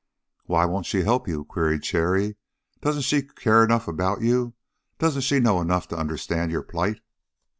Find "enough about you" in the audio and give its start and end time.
3.63-4.55